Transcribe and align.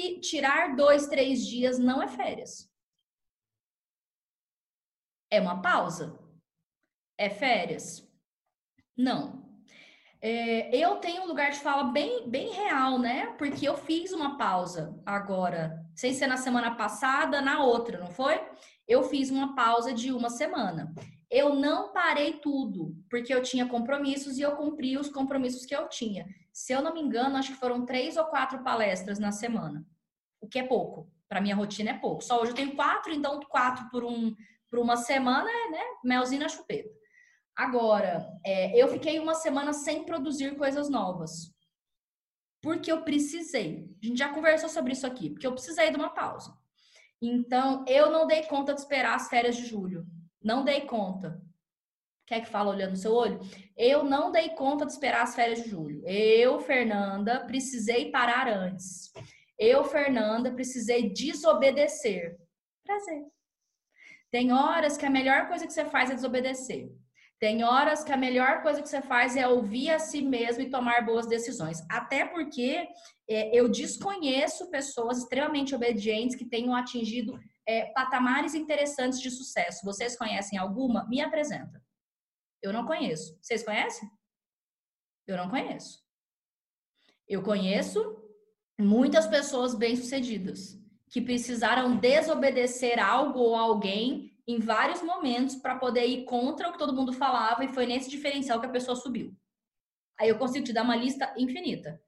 que 0.00 0.20
tirar 0.20 0.74
dois, 0.76 1.06
três 1.08 1.46
dias 1.46 1.78
não 1.78 2.02
é 2.02 2.08
férias. 2.08 2.70
É 5.30 5.40
uma 5.40 5.60
pausa. 5.60 6.18
É 7.18 7.28
férias? 7.28 8.08
Não. 8.96 9.39
É, 10.22 10.76
eu 10.76 10.96
tenho 10.96 11.22
um 11.22 11.26
lugar 11.26 11.50
de 11.50 11.58
fala 11.60 11.84
bem, 11.84 12.28
bem 12.28 12.50
real, 12.50 12.98
né? 12.98 13.28
Porque 13.38 13.66
eu 13.66 13.76
fiz 13.76 14.12
uma 14.12 14.36
pausa 14.36 14.94
agora, 15.06 15.82
sem 15.94 16.12
ser 16.12 16.26
na 16.26 16.36
semana 16.36 16.74
passada, 16.74 17.40
na 17.40 17.62
outra, 17.64 17.98
não 17.98 18.08
foi? 18.08 18.38
Eu 18.86 19.02
fiz 19.04 19.30
uma 19.30 19.54
pausa 19.54 19.94
de 19.94 20.12
uma 20.12 20.28
semana. 20.28 20.92
Eu 21.30 21.54
não 21.54 21.92
parei 21.92 22.34
tudo, 22.34 22.94
porque 23.08 23.32
eu 23.32 23.42
tinha 23.42 23.66
compromissos 23.66 24.36
e 24.36 24.42
eu 24.42 24.56
cumpri 24.56 24.98
os 24.98 25.08
compromissos 25.08 25.64
que 25.64 25.74
eu 25.74 25.88
tinha. 25.88 26.26
Se 26.52 26.72
eu 26.72 26.82
não 26.82 26.92
me 26.92 27.00
engano, 27.00 27.36
acho 27.36 27.52
que 27.52 27.58
foram 27.58 27.86
três 27.86 28.16
ou 28.16 28.24
quatro 28.24 28.62
palestras 28.62 29.18
na 29.18 29.32
semana, 29.32 29.86
o 30.40 30.48
que 30.48 30.58
é 30.58 30.66
pouco. 30.66 31.10
Para 31.28 31.40
minha 31.40 31.54
rotina 31.54 31.90
é 31.90 31.98
pouco. 31.98 32.24
Só 32.24 32.42
hoje 32.42 32.50
eu 32.50 32.56
tenho 32.56 32.74
quatro, 32.74 33.12
então 33.12 33.38
quatro 33.48 33.88
por, 33.88 34.04
um, 34.04 34.34
por 34.68 34.80
uma 34.80 34.96
semana 34.96 35.48
é 35.48 35.70
né, 35.70 35.82
melzinho 36.04 36.42
na 36.42 36.48
chupeta. 36.48 36.99
Agora, 37.60 38.26
é, 38.42 38.74
eu 38.74 38.88
fiquei 38.88 39.18
uma 39.18 39.34
semana 39.34 39.74
sem 39.74 40.06
produzir 40.06 40.56
coisas 40.56 40.88
novas. 40.88 41.54
Porque 42.62 42.90
eu 42.90 43.02
precisei. 43.02 43.86
A 44.02 44.06
gente 44.06 44.18
já 44.18 44.30
conversou 44.30 44.70
sobre 44.70 44.94
isso 44.94 45.06
aqui, 45.06 45.28
porque 45.28 45.46
eu 45.46 45.52
precisei 45.52 45.90
de 45.90 45.96
uma 45.96 46.08
pausa. 46.08 46.56
Então, 47.20 47.84
eu 47.86 48.10
não 48.10 48.26
dei 48.26 48.44
conta 48.44 48.72
de 48.72 48.80
esperar 48.80 49.14
as 49.14 49.28
férias 49.28 49.58
de 49.58 49.66
julho. 49.66 50.06
Não 50.42 50.64
dei 50.64 50.86
conta. 50.86 51.38
Quer 52.26 52.40
que 52.40 52.48
fala 52.48 52.70
olhando 52.70 52.92
no 52.92 52.96
seu 52.96 53.12
olho? 53.12 53.38
Eu 53.76 54.04
não 54.04 54.32
dei 54.32 54.48
conta 54.54 54.86
de 54.86 54.92
esperar 54.92 55.22
as 55.24 55.34
férias 55.34 55.62
de 55.62 55.68
julho. 55.68 56.02
Eu, 56.06 56.60
Fernanda, 56.60 57.44
precisei 57.44 58.10
parar 58.10 58.48
antes. 58.48 59.12
Eu, 59.58 59.84
Fernanda, 59.84 60.50
precisei 60.50 61.12
desobedecer. 61.12 62.38
Prazer. 62.82 63.22
Tem 64.30 64.50
horas 64.50 64.96
que 64.96 65.04
a 65.04 65.10
melhor 65.10 65.46
coisa 65.46 65.66
que 65.66 65.74
você 65.74 65.84
faz 65.84 66.08
é 66.08 66.14
desobedecer. 66.14 66.90
Tem 67.40 67.64
horas 67.64 68.04
que 68.04 68.12
a 68.12 68.18
melhor 68.18 68.62
coisa 68.62 68.82
que 68.82 68.88
você 68.88 69.00
faz 69.00 69.34
é 69.34 69.48
ouvir 69.48 69.90
a 69.90 69.98
si 69.98 70.20
mesmo 70.20 70.62
e 70.62 70.68
tomar 70.68 71.06
boas 71.06 71.26
decisões. 71.26 71.82
Até 71.90 72.26
porque 72.26 72.86
é, 73.26 73.58
eu 73.58 73.66
desconheço 73.66 74.70
pessoas 74.70 75.18
extremamente 75.18 75.74
obedientes 75.74 76.36
que 76.36 76.44
tenham 76.44 76.74
atingido 76.74 77.40
é, 77.66 77.86
patamares 77.92 78.54
interessantes 78.54 79.18
de 79.18 79.30
sucesso. 79.30 79.80
Vocês 79.84 80.18
conhecem 80.18 80.58
alguma? 80.58 81.08
Me 81.08 81.22
apresenta. 81.22 81.82
Eu 82.62 82.74
não 82.74 82.84
conheço. 82.84 83.38
Vocês 83.40 83.64
conhecem? 83.64 84.06
Eu 85.26 85.38
não 85.38 85.48
conheço. 85.48 86.04
Eu 87.26 87.42
conheço 87.42 88.22
muitas 88.78 89.26
pessoas 89.26 89.74
bem-sucedidas 89.74 90.78
que 91.08 91.22
precisaram 91.22 91.96
desobedecer 91.96 92.98
algo 92.98 93.38
ou 93.38 93.54
alguém 93.56 94.29
em 94.50 94.58
vários 94.58 95.02
momentos 95.02 95.56
para 95.56 95.76
poder 95.76 96.06
ir 96.06 96.24
contra 96.24 96.68
o 96.68 96.72
que 96.72 96.78
todo 96.78 96.94
mundo 96.94 97.12
falava 97.12 97.64
e 97.64 97.68
foi 97.68 97.86
nesse 97.86 98.10
diferencial 98.10 98.60
que 98.60 98.66
a 98.66 98.70
pessoa 98.70 98.96
subiu. 98.96 99.34
Aí 100.18 100.28
eu 100.28 100.38
consigo 100.38 100.64
te 100.64 100.72
dar 100.72 100.82
uma 100.82 100.96
lista 100.96 101.32
infinita. 101.36 102.00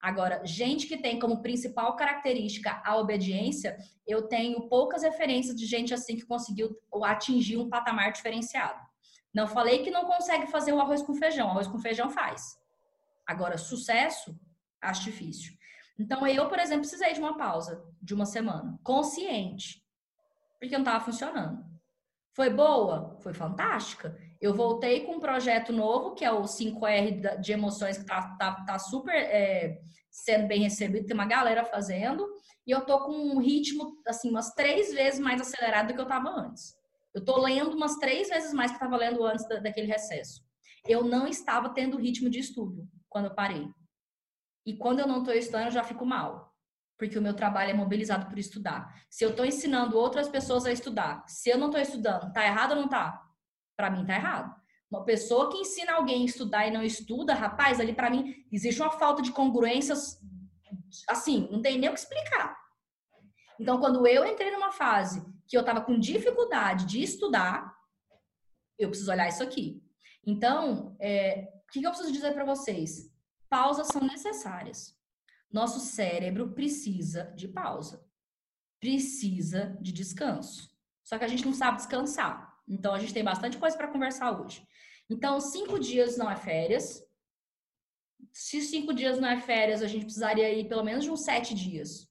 Agora, 0.00 0.40
gente 0.44 0.86
que 0.86 0.96
tem 0.96 1.18
como 1.18 1.42
principal 1.42 1.96
característica 1.96 2.80
a 2.84 2.96
obediência, 2.96 3.76
eu 4.06 4.28
tenho 4.28 4.68
poucas 4.68 5.02
referências 5.02 5.56
de 5.56 5.66
gente 5.66 5.92
assim 5.92 6.16
que 6.16 6.24
conseguiu 6.24 6.76
atingir 7.02 7.56
um 7.56 7.68
patamar 7.68 8.12
diferenciado. 8.12 8.80
Não 9.34 9.46
falei 9.46 9.82
que 9.82 9.90
não 9.90 10.04
consegue 10.04 10.46
fazer 10.46 10.72
o 10.72 10.80
arroz 10.80 11.02
com 11.02 11.14
feijão, 11.14 11.50
arroz 11.50 11.66
com 11.66 11.78
feijão 11.78 12.08
faz. 12.08 12.56
Agora, 13.26 13.58
sucesso, 13.58 14.38
acho 14.80 15.04
difícil. 15.04 15.52
Então, 15.98 16.26
eu, 16.26 16.48
por 16.48 16.58
exemplo, 16.58 16.82
precisei 16.82 17.12
de 17.12 17.20
uma 17.20 17.36
pausa 17.36 17.84
de 18.00 18.14
uma 18.14 18.24
semana, 18.24 18.78
consciente, 18.84 19.84
porque 20.58 20.74
não 20.74 20.84
estava 20.84 21.04
funcionando. 21.04 21.64
Foi 22.38 22.50
boa? 22.50 23.16
Foi 23.18 23.34
fantástica. 23.34 24.16
Eu 24.40 24.54
voltei 24.54 25.00
com 25.04 25.16
um 25.16 25.20
projeto 25.20 25.72
novo, 25.72 26.14
que 26.14 26.24
é 26.24 26.30
o 26.30 26.42
5R 26.42 27.40
de 27.40 27.52
emoções, 27.52 27.98
que 27.98 28.06
tá, 28.06 28.36
tá, 28.38 28.64
tá 28.64 28.78
super 28.78 29.12
é, 29.12 29.80
sendo 30.08 30.46
bem 30.46 30.60
recebido, 30.60 31.04
tem 31.04 31.16
uma 31.16 31.26
galera 31.26 31.64
fazendo, 31.64 32.24
e 32.64 32.70
eu 32.70 32.82
tô 32.82 33.00
com 33.00 33.10
um 33.10 33.40
ritmo, 33.40 34.00
assim, 34.06 34.30
umas 34.30 34.54
três 34.54 34.94
vezes 34.94 35.18
mais 35.18 35.40
acelerado 35.40 35.88
do 35.88 35.94
que 35.94 36.00
eu 36.00 36.06
tava 36.06 36.28
antes. 36.28 36.76
Eu 37.12 37.24
tô 37.24 37.40
lendo 37.40 37.74
umas 37.74 37.96
três 37.96 38.28
vezes 38.28 38.52
mais 38.52 38.70
que 38.70 38.84
eu 38.84 38.90
lendo 38.90 39.24
antes 39.24 39.44
da, 39.48 39.56
daquele 39.56 39.88
recesso. 39.88 40.40
Eu 40.86 41.02
não 41.02 41.26
estava 41.26 41.70
tendo 41.70 41.98
ritmo 41.98 42.30
de 42.30 42.38
estudo 42.38 42.88
quando 43.08 43.24
eu 43.24 43.34
parei. 43.34 43.66
E 44.64 44.76
quando 44.76 45.00
eu 45.00 45.08
não 45.08 45.24
tô 45.24 45.32
estudando, 45.32 45.64
eu 45.64 45.72
já 45.72 45.82
fico 45.82 46.06
mal 46.06 46.56
porque 46.98 47.18
o 47.18 47.22
meu 47.22 47.32
trabalho 47.32 47.70
é 47.70 47.74
mobilizado 47.74 48.26
por 48.26 48.38
estudar. 48.38 48.92
Se 49.08 49.24
eu 49.24 49.30
estou 49.30 49.46
ensinando 49.46 49.96
outras 49.96 50.28
pessoas 50.28 50.66
a 50.66 50.72
estudar, 50.72 51.24
se 51.28 51.48
eu 51.48 51.56
não 51.56 51.68
estou 51.68 51.80
estudando, 51.80 52.32
tá 52.32 52.44
errado 52.44 52.72
ou 52.72 52.76
não 52.76 52.88
tá? 52.88 53.22
Para 53.76 53.90
mim 53.90 54.04
tá 54.04 54.14
errado. 54.14 54.54
Uma 54.90 55.04
pessoa 55.04 55.50
que 55.50 55.58
ensina 55.58 55.92
alguém 55.94 56.22
a 56.22 56.26
estudar 56.26 56.66
e 56.66 56.70
não 56.70 56.82
estuda, 56.82 57.34
rapaz, 57.34 57.78
ali 57.78 57.92
para 57.92 58.10
mim 58.10 58.44
existe 58.50 58.82
uma 58.82 58.90
falta 58.90 59.22
de 59.22 59.30
congruências 59.30 60.18
assim, 61.06 61.48
não 61.50 61.62
tem 61.62 61.78
nem 61.78 61.88
o 61.88 61.92
que 61.92 62.00
explicar. 62.00 62.56
Então, 63.60 63.78
quando 63.78 64.06
eu 64.06 64.24
entrei 64.24 64.50
numa 64.50 64.72
fase 64.72 65.24
que 65.46 65.56
eu 65.56 65.60
estava 65.60 65.80
com 65.80 65.98
dificuldade 65.98 66.86
de 66.86 67.02
estudar, 67.02 67.74
eu 68.78 68.88
preciso 68.88 69.10
olhar 69.10 69.28
isso 69.28 69.42
aqui. 69.42 69.82
Então, 70.24 70.96
é, 71.00 71.48
o 71.66 71.72
que 71.72 71.82
eu 71.82 71.90
preciso 71.90 72.12
dizer 72.12 72.32
para 72.32 72.44
vocês? 72.44 73.12
Pausas 73.48 73.88
são 73.88 74.02
necessárias. 74.02 74.97
Nosso 75.50 75.80
cérebro 75.80 76.52
precisa 76.52 77.32
de 77.36 77.48
pausa, 77.48 78.04
precisa 78.80 79.76
de 79.80 79.92
descanso. 79.92 80.70
Só 81.02 81.18
que 81.18 81.24
a 81.24 81.28
gente 81.28 81.44
não 81.44 81.54
sabe 81.54 81.78
descansar. 81.78 82.54
Então 82.68 82.92
a 82.94 82.98
gente 82.98 83.14
tem 83.14 83.24
bastante 83.24 83.56
coisa 83.56 83.76
para 83.76 83.88
conversar 83.88 84.38
hoje. 84.38 84.66
Então, 85.10 85.40
cinco 85.40 85.78
dias 85.78 86.18
não 86.18 86.30
é 86.30 86.36
férias. 86.36 87.02
Se 88.30 88.60
cinco 88.60 88.92
dias 88.92 89.18
não 89.18 89.28
é 89.28 89.40
férias, 89.40 89.82
a 89.82 89.86
gente 89.86 90.04
precisaria 90.04 90.52
ir 90.52 90.68
pelo 90.68 90.84
menos 90.84 91.04
de 91.04 91.10
uns 91.10 91.24
sete 91.24 91.54
dias. 91.54 92.06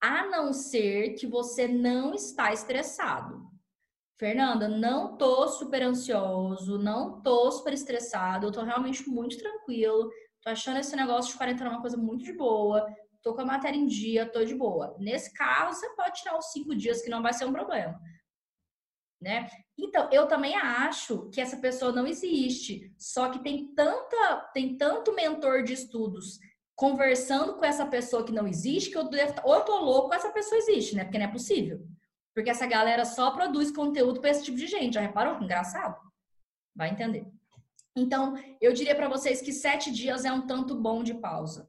A 0.00 0.26
não 0.26 0.52
ser 0.52 1.14
que 1.14 1.26
você 1.26 1.68
não 1.68 2.14
está 2.14 2.52
estressado. 2.52 3.52
Fernanda, 4.18 4.68
não 4.68 5.16
tô 5.16 5.48
super 5.48 5.82
ansioso, 5.82 6.78
não 6.78 7.20
tô 7.20 7.50
super 7.50 7.74
estressado, 7.74 8.46
eu 8.46 8.52
tô 8.52 8.62
realmente 8.62 9.08
muito 9.08 9.36
tranquilo 9.36 10.10
tô 10.42 10.50
achando 10.50 10.78
esse 10.78 10.94
negócio 10.96 11.32
de 11.32 11.38
quarentena 11.38 11.70
uma 11.70 11.80
coisa 11.80 11.96
muito 11.96 12.24
de 12.24 12.32
boa, 12.32 12.86
tô 13.22 13.34
com 13.34 13.40
a 13.42 13.44
matéria 13.44 13.78
em 13.78 13.86
dia, 13.86 14.30
tô 14.30 14.44
de 14.44 14.54
boa. 14.54 14.96
Nesse 14.98 15.32
caso, 15.32 15.78
você 15.78 15.88
pode 15.90 16.20
tirar 16.20 16.36
os 16.36 16.50
cinco 16.50 16.74
dias 16.74 17.00
que 17.00 17.10
não 17.10 17.22
vai 17.22 17.32
ser 17.32 17.44
um 17.44 17.52
problema. 17.52 17.98
Né? 19.20 19.48
Então, 19.78 20.08
eu 20.10 20.26
também 20.26 20.56
acho 20.56 21.30
que 21.30 21.40
essa 21.40 21.56
pessoa 21.56 21.92
não 21.92 22.08
existe, 22.08 22.92
só 22.98 23.30
que 23.30 23.38
tem 23.38 23.72
tanta, 23.72 24.50
tem 24.52 24.76
tanto 24.76 25.14
mentor 25.14 25.62
de 25.62 25.72
estudos 25.72 26.40
conversando 26.74 27.54
com 27.54 27.64
essa 27.64 27.86
pessoa 27.86 28.24
que 28.24 28.32
não 28.32 28.48
existe, 28.48 28.90
que 28.90 28.98
eu 28.98 29.08
devo, 29.08 29.34
ou 29.44 29.54
eu 29.54 29.60
tô 29.60 29.78
louco, 29.78 30.12
essa 30.12 30.32
pessoa 30.32 30.58
existe, 30.58 30.96
né? 30.96 31.04
Porque 31.04 31.18
não 31.18 31.26
é 31.26 31.30
possível. 31.30 31.86
Porque 32.34 32.50
essa 32.50 32.66
galera 32.66 33.04
só 33.04 33.30
produz 33.30 33.70
conteúdo 33.70 34.20
para 34.20 34.30
esse 34.30 34.42
tipo 34.42 34.56
de 34.56 34.66
gente. 34.66 34.94
Já 34.94 35.00
reparou 35.00 35.40
engraçado? 35.40 35.96
Vai 36.74 36.90
entender. 36.90 37.30
Então, 37.94 38.34
eu 38.60 38.72
diria 38.72 38.94
para 38.94 39.08
vocês 39.08 39.40
que 39.42 39.52
sete 39.52 39.92
dias 39.92 40.24
é 40.24 40.32
um 40.32 40.46
tanto 40.46 40.74
bom 40.74 41.02
de 41.02 41.14
pausa. 41.14 41.68